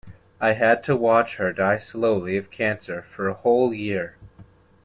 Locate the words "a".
3.27-3.35